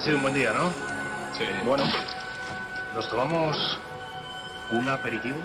[0.00, 0.70] Ha sido un buen día, ¿no?
[1.36, 1.44] Sí.
[1.62, 1.84] Bueno,
[2.94, 3.54] ¿nos tomamos
[4.70, 5.36] un aperitivo?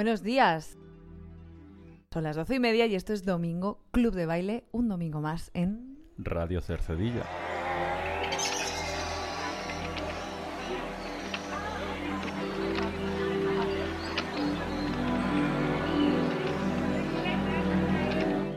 [0.00, 0.78] Buenos días.
[2.10, 5.50] Son las doce y media y esto es Domingo Club de Baile, un domingo más
[5.52, 5.98] en...
[6.16, 7.26] Radio Cercedilla.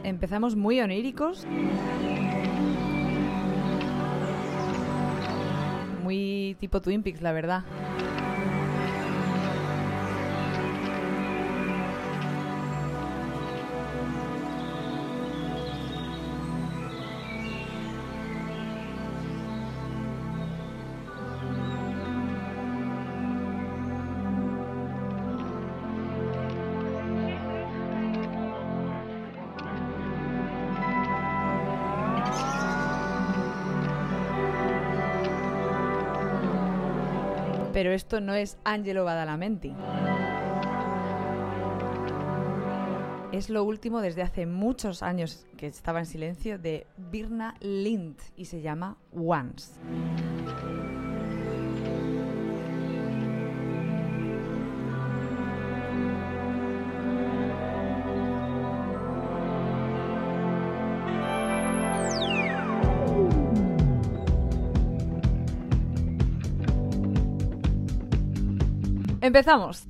[0.06, 1.46] Empezamos muy oníricos.
[6.04, 7.66] Muy tipo Twin Peaks, la verdad.
[37.74, 39.76] Pero esto no es Angelo Badalamenti.
[43.32, 48.46] Es lo último desde hace muchos años que estaba en silencio de Birna Lind y
[48.46, 49.74] se llama Once.
[69.34, 69.88] Empezamos.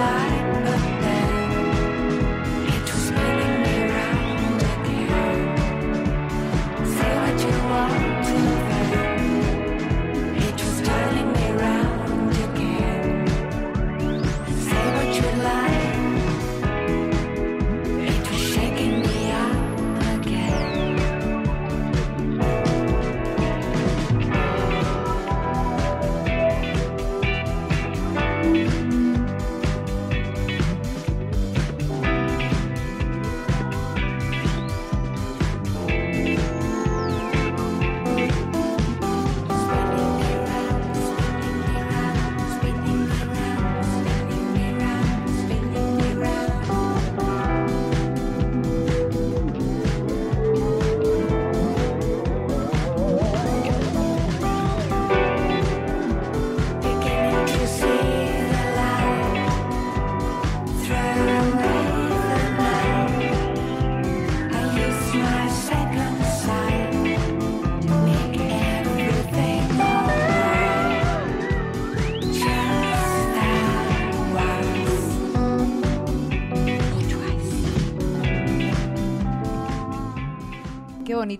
[0.00, 0.39] I.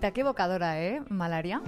[0.09, 1.03] qué evocadora, ¿eh?
[1.09, 1.61] Malaria.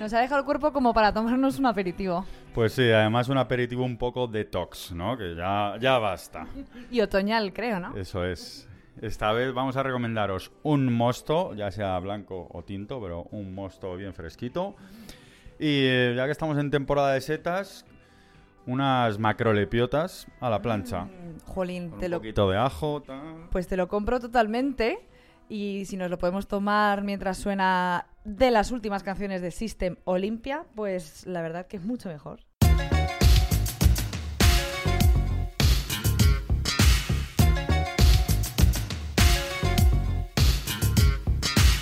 [0.00, 2.24] Nos ha dejado el cuerpo como para tomarnos un aperitivo.
[2.54, 5.16] Pues sí, además un aperitivo un poco detox, ¿no?
[5.18, 6.46] Que ya, ya basta.
[6.90, 7.96] Y otoñal, creo, ¿no?
[7.96, 8.68] Eso es.
[9.02, 13.96] Esta vez vamos a recomendaros un mosto, ya sea blanco o tinto, pero un mosto
[13.96, 14.76] bien fresquito.
[15.58, 17.84] Y eh, ya que estamos en temporada de setas,
[18.66, 21.04] unas macrolepiotas a la plancha.
[21.04, 23.48] Mm, Jolín, Con te un lo, poquito de ajo, tal.
[23.50, 25.06] pues te lo compro totalmente.
[25.48, 30.64] Y si nos lo podemos tomar mientras suena de las últimas canciones de System Olympia,
[30.74, 32.40] pues la verdad que es mucho mejor.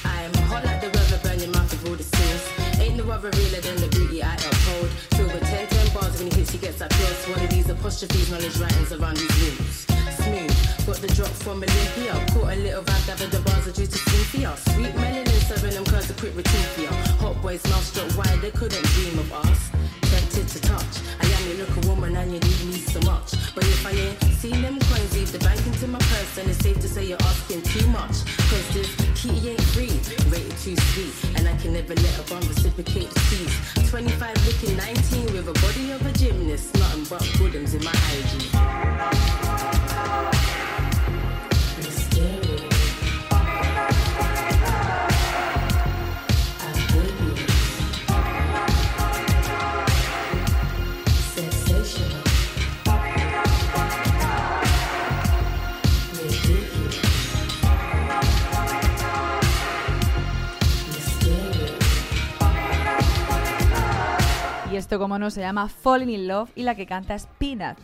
[0.05, 0.32] I'm
[7.93, 9.87] apostrophes, knowledge writings around these roots.
[10.17, 12.12] Smooth, got the drop from Olympia.
[12.33, 14.56] Caught a little vibe, gathered the bars are due to Cynthia.
[14.73, 16.89] Sweet melanin, serving them curves a quick retinthia.
[17.21, 19.71] Hot boys, mouth struck wide, they couldn't dream of us.
[20.43, 20.99] To touch.
[21.21, 23.31] I am you look a woman and you need me so much.
[23.55, 26.59] But if I ain't seen them coins, leave the bank into my purse, then it's
[26.59, 28.27] safe to say you're asking too much.
[28.50, 29.93] Cause this kitty ain't free,
[30.31, 31.15] rated too sweet.
[31.37, 33.89] And I can never let a bum reciprocate the tease.
[33.89, 36.75] 25 looking 19 with a body of a gymnast.
[36.75, 38.33] Nothing but goodums in my IG.
[64.82, 67.81] Esto, como no, se llama Falling in Love y la que canta es Peanuts.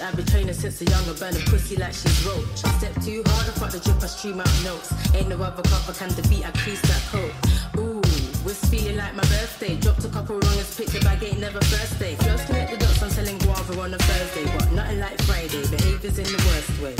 [0.00, 2.44] I've been training since a younger, burn a pussy like she's roach.
[2.54, 4.92] Step too hard, I fuck the drip, I stream out notes.
[5.14, 5.62] Ain't no other
[5.94, 8.27] can defeat, crease that coat.
[8.48, 9.76] Was feeling like my birthday.
[9.76, 12.16] Dropped a couple wrongers, picked the bag, ain't never first day.
[12.24, 14.48] Girls connect the dots, I'm selling guava on a Thursday.
[14.56, 16.96] But nothing like Friday, behavior's in the worst way.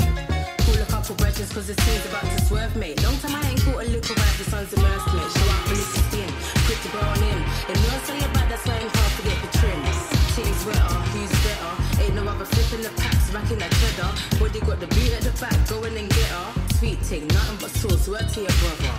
[0.61, 3.01] Call a couple brethren cause the scene's about to swerve, mate.
[3.01, 5.31] Long time I ain't caught a little vibe, the sun's immersed, mate.
[5.33, 6.29] Show out for little skin,
[6.69, 7.41] quick to go on in.
[7.65, 9.81] If no one say you're bad, that's why I'm hard to get the trim.
[10.37, 11.73] Titties wetter, who's better?
[12.05, 14.13] Ain't no other flipping the packs, racking that cheddar.
[14.37, 16.53] Body got the boot at the back, go in and get her.
[16.77, 18.93] Sweet ting, nothing but sauce, word to your brother.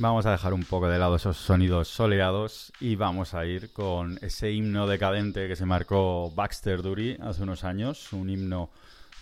[0.00, 4.16] Vamos a dejar un poco de lado esos sonidos soleados y vamos a ir con
[4.22, 8.70] ese himno decadente que se marcó Baxter Dury hace unos años, un himno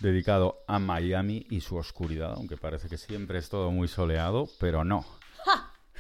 [0.01, 4.85] dedicado a Miami y su oscuridad, aunque parece que siempre es todo muy soleado, pero
[4.85, 5.07] no.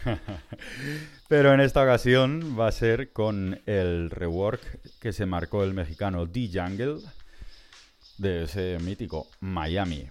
[1.28, 4.60] pero en esta ocasión va a ser con el rework
[5.00, 6.98] que se marcó el mexicano D Jungle
[8.18, 10.10] de ese mítico Miami.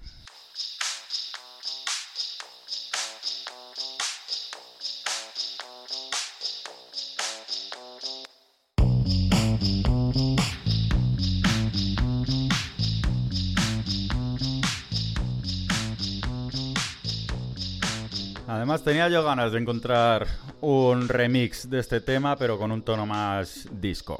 [18.86, 20.28] Tenía yo ganas de encontrar
[20.62, 24.20] un remix de este tema, pero con un tono más disco.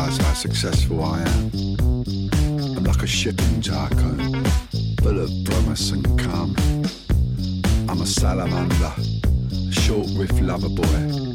[0.00, 1.50] You realise how successful I am.
[2.76, 4.44] I'm like a shipping tycoon,
[5.02, 6.54] full of promise and calm.
[7.88, 8.92] I'm a salamander,
[9.70, 11.34] short riff lover boy,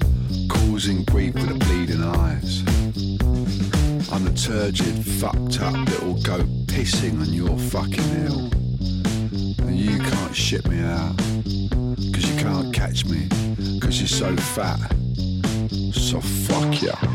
[0.49, 2.63] causing grief with the bleeding eyes.
[4.11, 8.49] I'm a turgid, fucked up little goat pissing on your fucking hill.
[9.67, 11.17] And you can't ship me out,
[12.13, 13.27] cause you can't catch me,
[13.79, 14.79] cause you're so fat.
[15.91, 17.14] So fuck ya.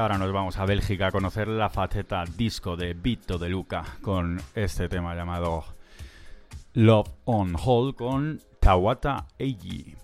[0.00, 4.40] Ahora nos vamos a Bélgica a conocer la faceta disco de Vito de Luca con
[4.54, 5.62] este tema llamado
[6.72, 9.99] Love on Hold con Tawata Eiji.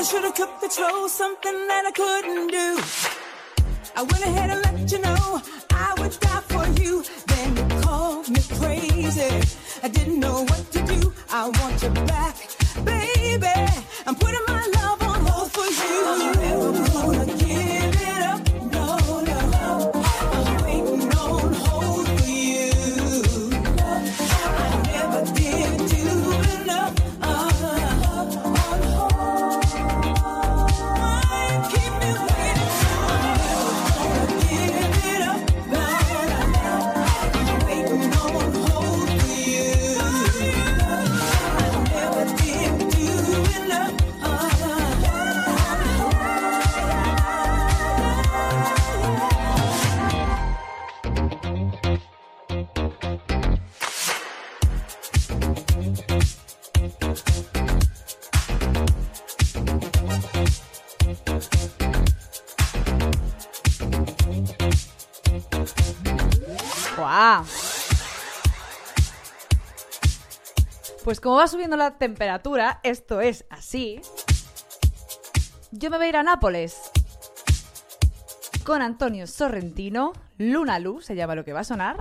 [0.00, 2.68] Probably should have took control, something that I couldn't do.
[3.94, 7.04] I went ahead and let you know I would die for you.
[7.26, 9.46] Then you called me crazy.
[9.82, 11.12] I didn't know what to do.
[11.28, 12.34] I want you back,
[12.82, 13.46] baby.
[14.06, 17.29] I'm putting my love on hold for you.
[71.10, 74.00] Pues como va subiendo la temperatura, esto es así.
[75.72, 76.78] Yo me voy a ir a Nápoles
[78.62, 81.96] con Antonio Sorrentino, Luna Luz, se llama lo que va a sonar.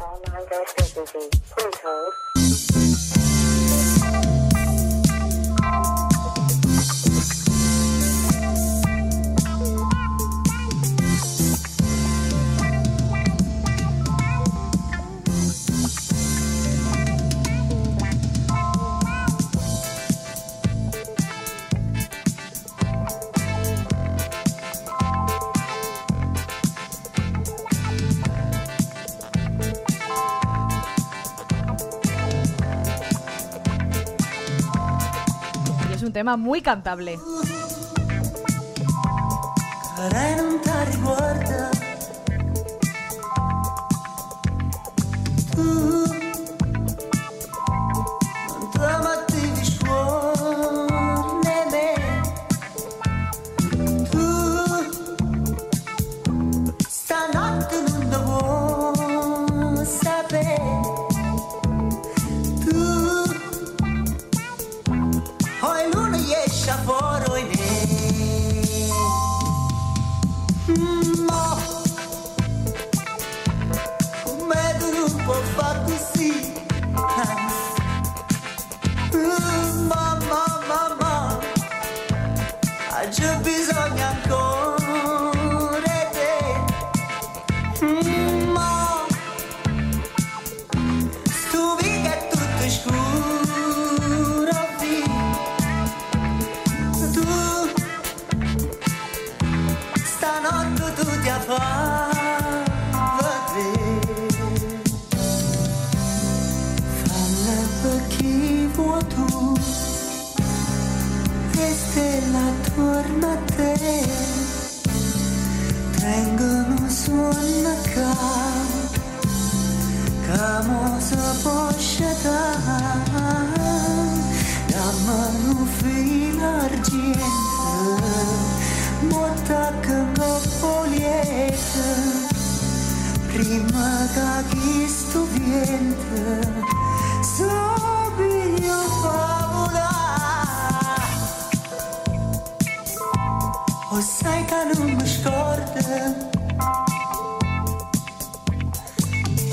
[36.10, 37.19] un tema muy cantable.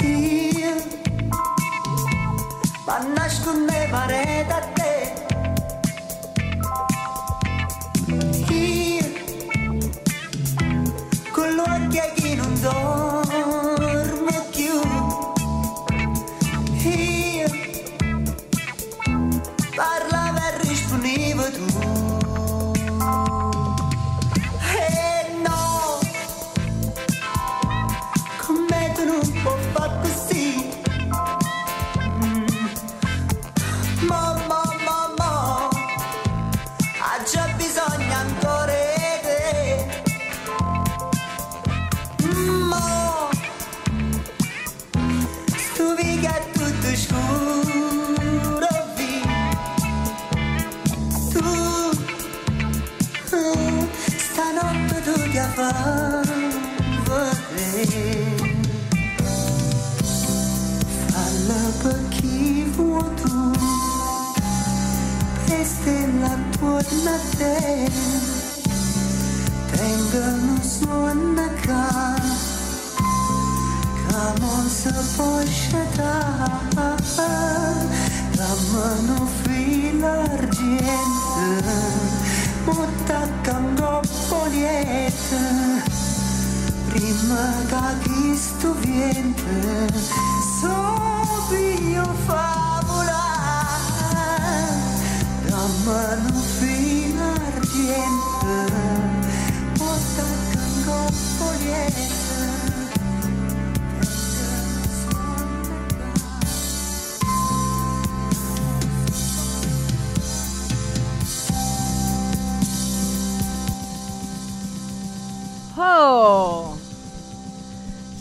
[0.00, 0.76] Hier,
[2.86, 4.85] man nascut me mare te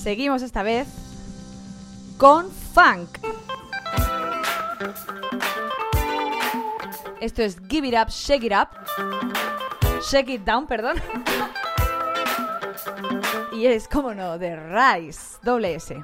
[0.01, 0.87] Seguimos esta vez
[2.17, 3.09] con funk.
[7.21, 8.69] Esto es Give It Up, Shake It Up.
[10.11, 11.01] Shake It Down, perdón.
[13.53, 15.95] Y es, como no, de Rice, doble S.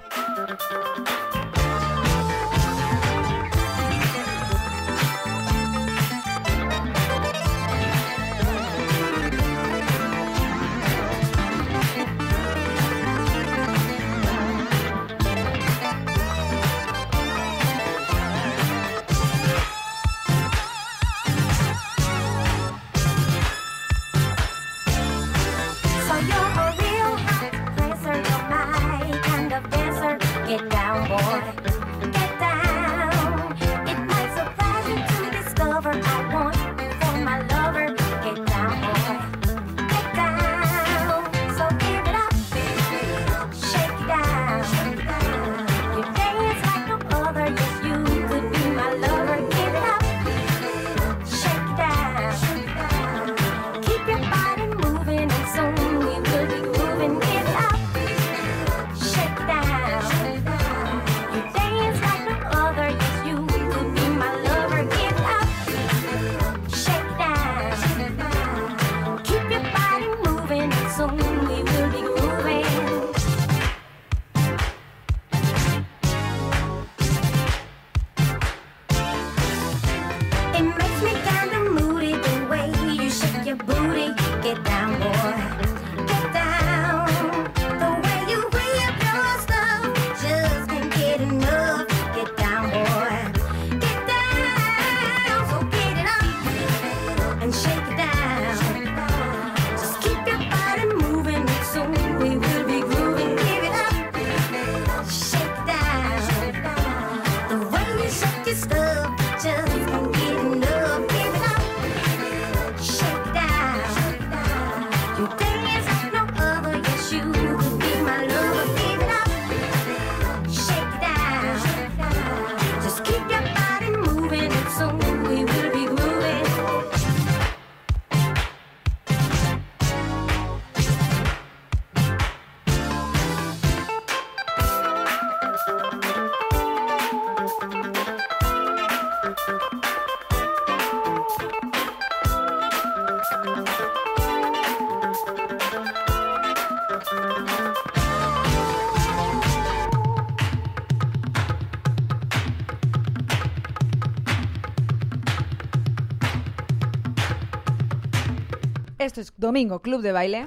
[159.01, 160.45] Esto es Domingo Club de Baile,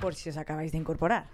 [0.00, 1.26] por si os acabáis de incorporar.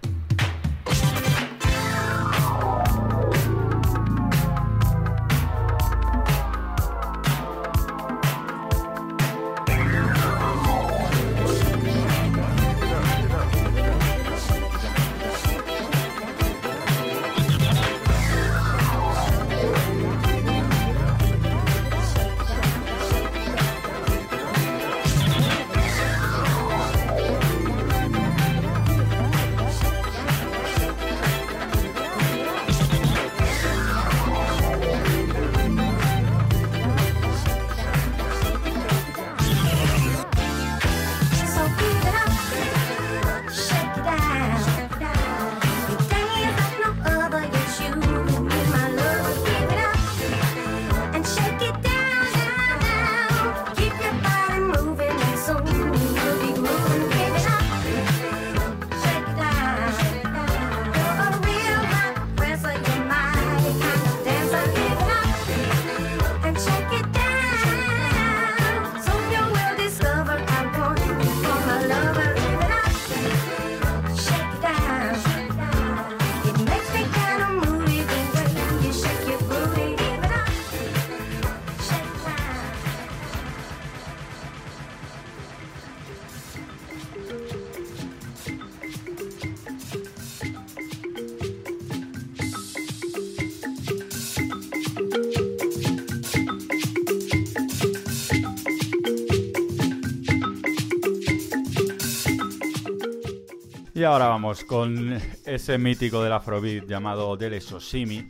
[104.01, 108.27] Y ahora vamos con ese mítico del Afrobeat llamado Dele Sosimi.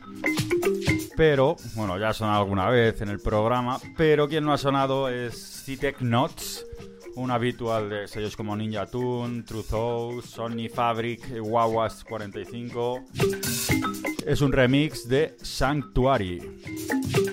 [1.15, 5.07] Pero, bueno, ya ha sonado alguna vez en el programa, pero quien no ha sonado
[5.07, 6.65] es Citek Knots,
[7.15, 13.05] un habitual de sellos como Ninja Tune, Truth Sony Fabric, Wawas 45.
[14.25, 17.30] Es un remix de Sanctuary.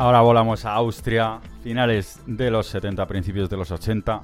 [0.00, 4.22] Ahora volamos a Austria, finales de los 70, principios de los 80.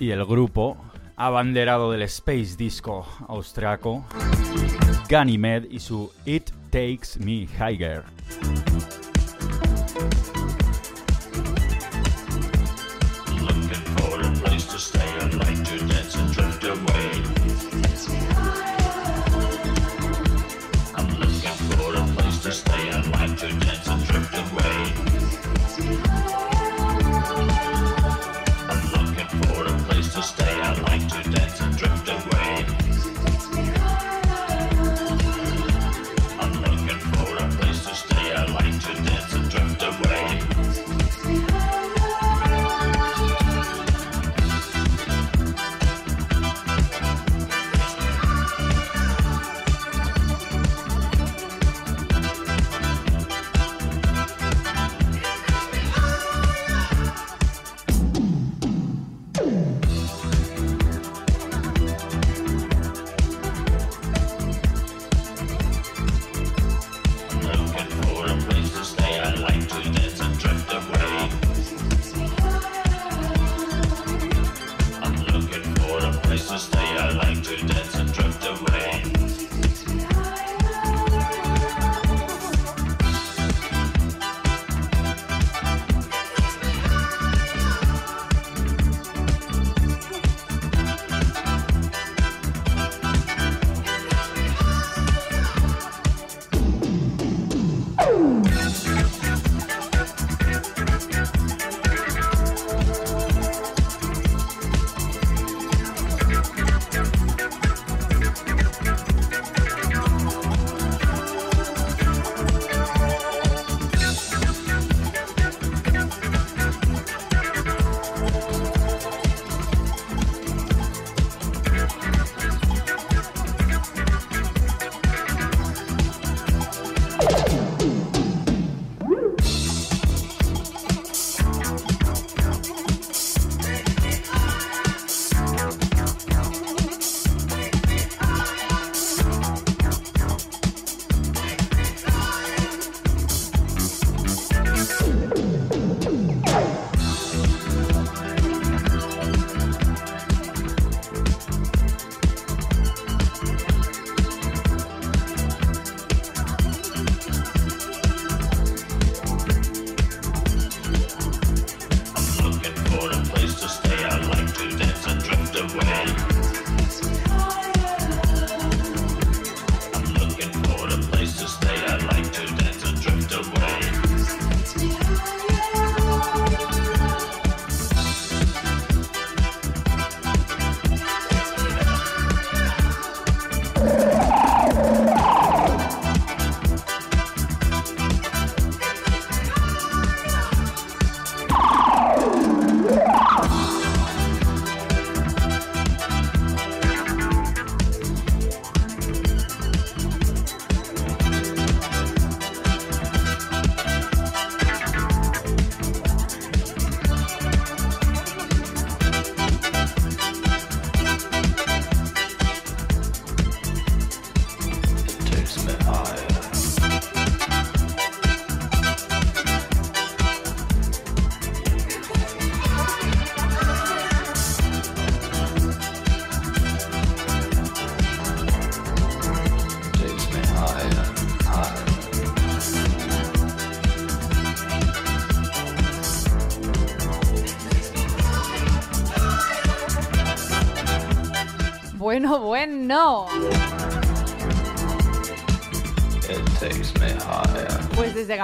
[0.00, 0.76] Y el grupo,
[1.14, 4.04] abanderado del space disco austriaco,
[5.08, 8.02] Ganymede y su It Takes Me Higher.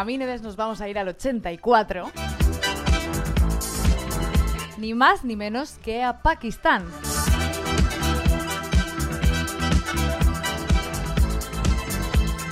[0.03, 2.11] Gamínedes nos vamos a ir al 84.
[4.79, 6.85] Ni más ni menos que a Pakistán.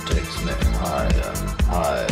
[0.07, 1.33] Takes me higher,
[1.67, 2.07] higher.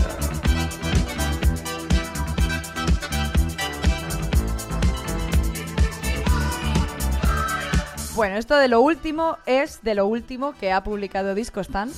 [8.14, 11.90] Bueno, esto de lo último es de lo último que ha publicado Discostan.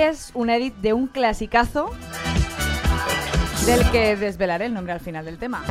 [0.00, 1.90] Es un edit de un clasicazo
[3.66, 5.62] del que desvelaré el nombre al final del tema.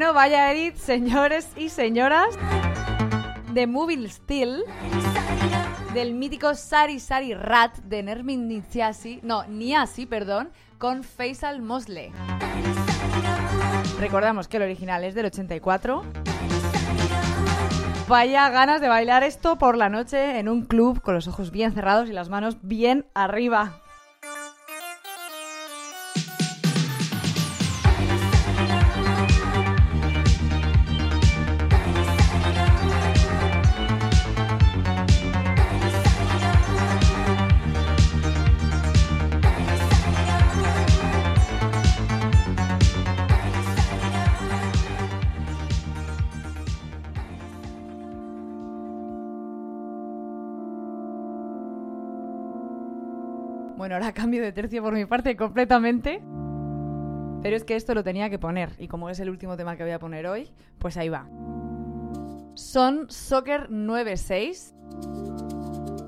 [0.00, 2.34] Bueno, vaya edit, señores y señoras.
[3.52, 4.64] De Moving Still.
[5.92, 9.20] Del mítico Sari Sari Rat de Nermin Niasiasi.
[9.22, 10.48] No, Niasi, perdón.
[10.78, 12.12] Con Faisal Mosley.
[13.98, 16.02] Recordamos que el original es del 84.
[18.08, 21.74] Vaya ganas de bailar esto por la noche en un club con los ojos bien
[21.74, 23.82] cerrados y las manos bien arriba.
[53.90, 56.22] Bueno, ahora cambio de tercio por mi parte completamente.
[57.42, 58.70] Pero es que esto lo tenía que poner.
[58.78, 61.26] Y como es el último tema que voy a poner hoy, pues ahí va.
[62.54, 64.76] Son Soccer 96.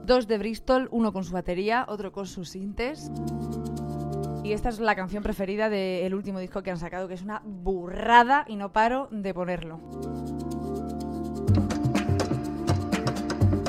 [0.05, 3.11] Dos de Bristol, uno con su batería, otro con sus sintes.
[4.45, 7.43] Y esta es la canción preferida del último disco que han sacado, que es una
[7.45, 9.80] burrada y no paro de ponerlo.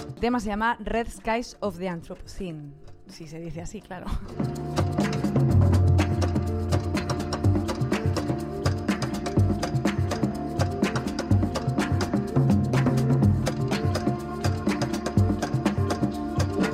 [0.07, 2.82] El tema se llama Red Skies of the Anthropocene.
[3.14, 4.07] Si se dice así, claro.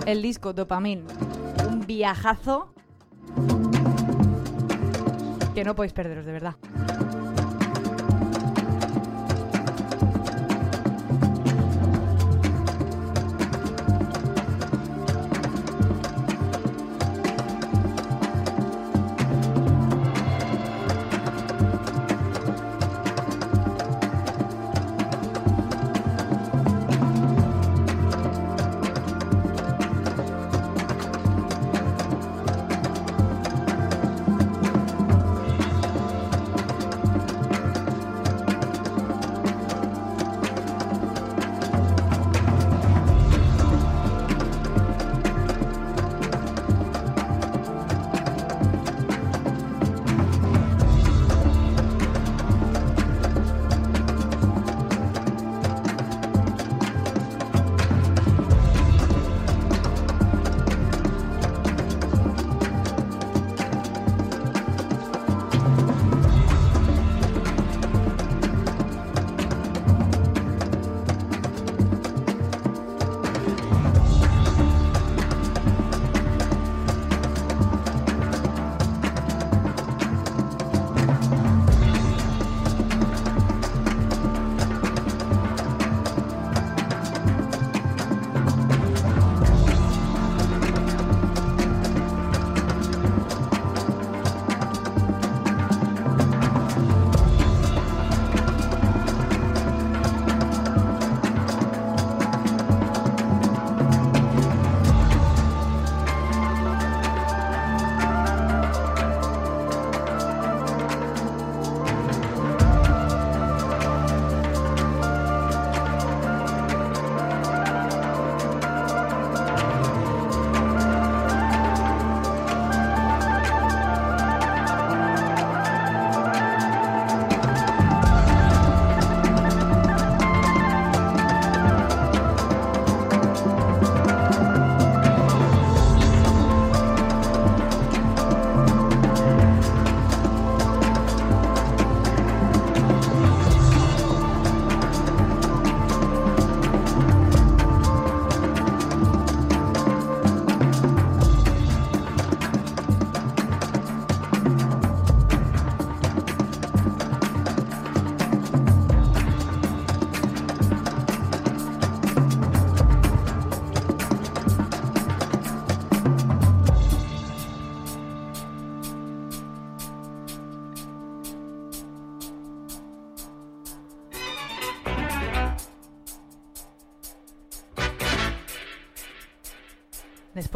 [0.05, 1.03] El disco Dopamine.
[1.69, 2.73] Un viajazo
[5.53, 6.55] que no podéis perderos, de verdad.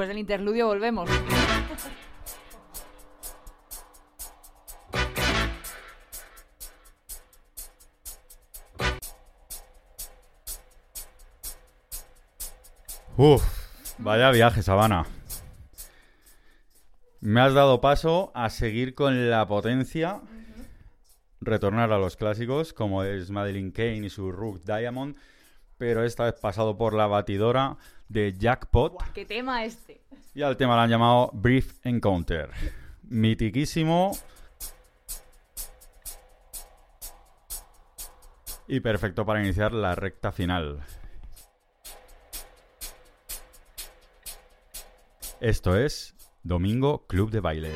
[0.07, 1.09] Del interludio volvemos.
[13.15, 13.43] Uf,
[13.99, 15.05] vaya viaje, Sabana.
[17.21, 20.21] Me has dado paso a seguir con la potencia
[21.39, 25.15] retornar a los clásicos, como es Madeline Kane y su Rook Diamond,
[25.77, 27.77] pero esta vez pasado por la batidora
[28.13, 28.93] de Jackpot.
[28.93, 30.01] Buah, ¿Qué tema este?
[30.35, 32.49] Y al tema lo han llamado Brief Encounter.
[33.03, 34.17] Mitiquísimo.
[38.67, 40.81] Y perfecto para iniciar la recta final.
[45.41, 47.71] Esto es Domingo Club de Baile.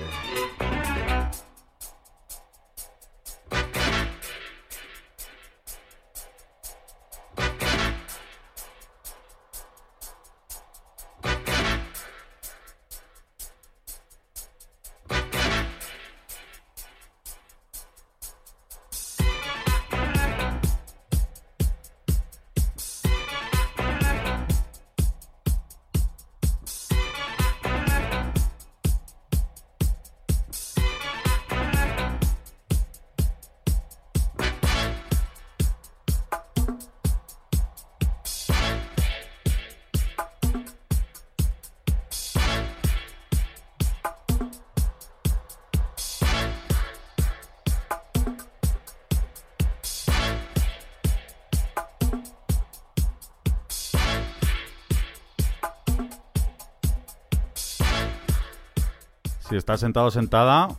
[59.67, 60.69] Estás sentado sentada,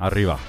[0.00, 0.40] arriba.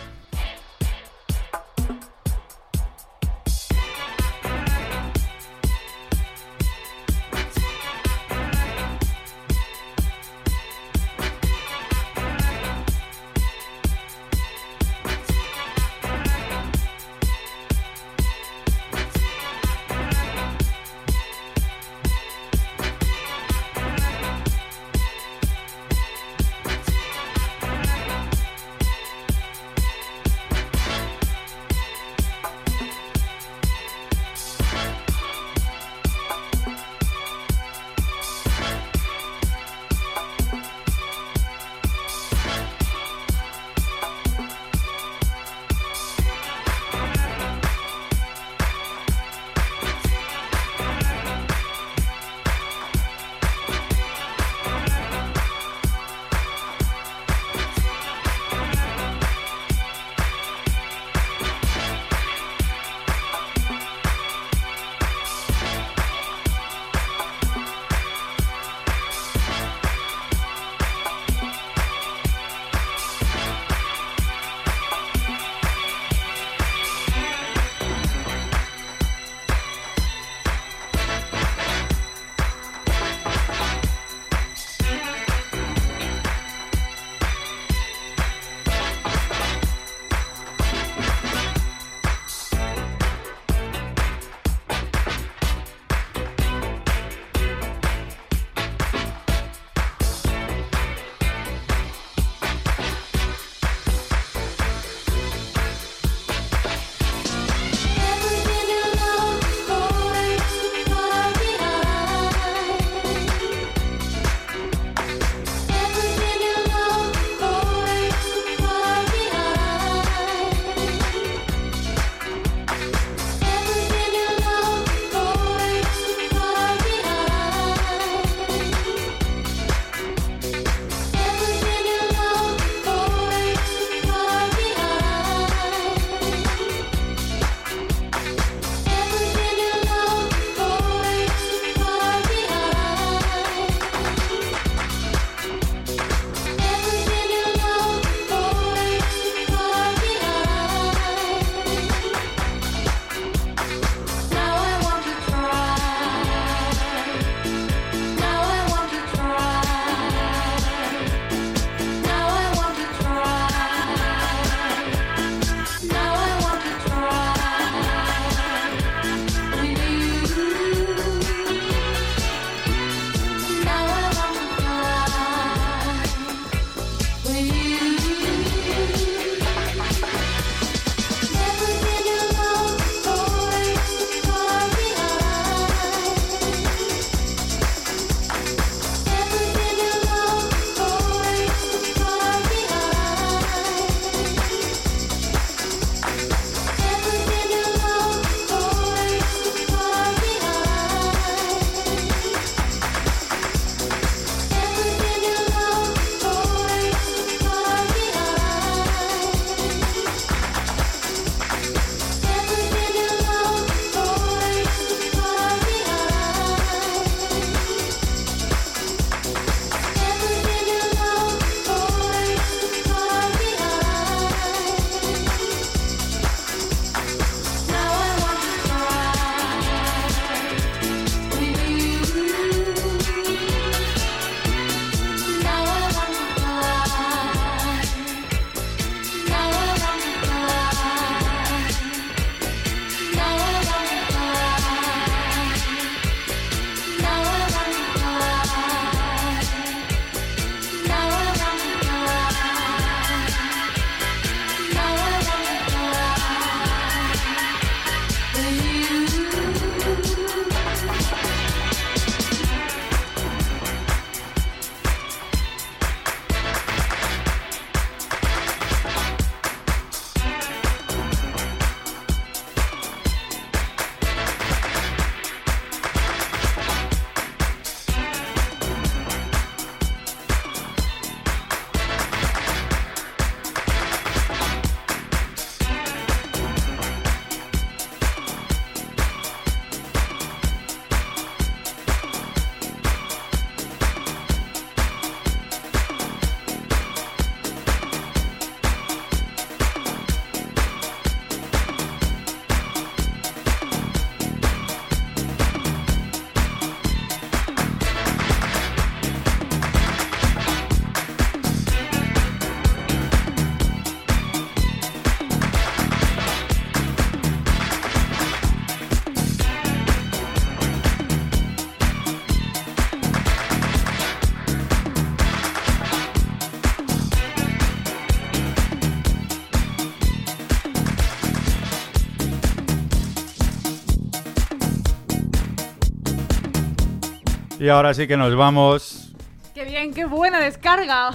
[337.66, 339.12] Y ahora sí que nos vamos.
[339.56, 341.10] ¡Qué bien, qué buena descarga!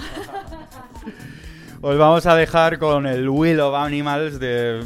[1.81, 4.85] Os vamos a dejar con el Will of Animals de...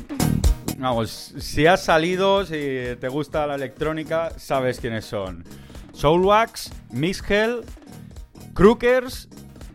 [0.78, 2.54] Vamos, si has salido, si
[3.02, 5.44] te gusta la electrónica, sabes quiénes son.
[5.92, 7.62] Soulwax, Miss Hell,
[8.54, 9.28] Crookers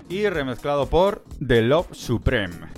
[0.09, 2.69] y remezclado por The Love Supreme.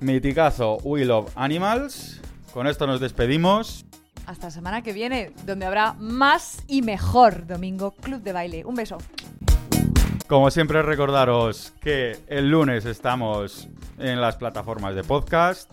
[0.00, 2.18] Miticazo Will of Animals.
[2.54, 3.84] Con esto nos despedimos.
[4.32, 8.64] Hasta la semana que viene, donde habrá más y mejor Domingo Club de Baile.
[8.64, 8.96] Un beso.
[10.26, 13.68] Como siempre recordaros que el lunes estamos
[13.98, 15.70] en las plataformas de podcast,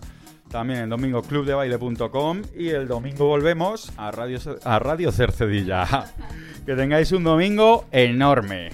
[0.49, 5.87] también en domingoclubdebaile.com y el domingo volvemos a Radio, a Radio Cercedilla.
[6.65, 8.69] Que tengáis un domingo enorme.